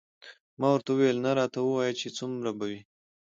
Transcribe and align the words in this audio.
ما 0.59 0.67
ورته 0.73 0.89
وویل 0.93 1.17
نه 1.25 1.31
راته 1.39 1.59
ووایه 1.61 1.93
چې 1.99 2.07
څومره 2.17 2.49
به 2.57 2.65
وي. 2.69 2.81